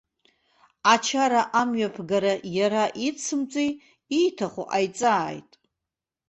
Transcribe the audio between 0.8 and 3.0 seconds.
Ачара амҩаԥгара иара